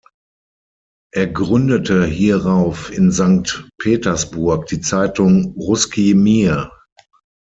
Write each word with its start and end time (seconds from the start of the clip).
Er 1.13 1.27
gründete 1.27 2.07
hierauf 2.07 2.89
in 2.91 3.11
Sankt 3.11 3.69
Petersburg 3.77 4.65
die 4.65 4.81
Zeitung 4.81 5.53
"Russki 5.55 6.15
Mir". 6.15 6.71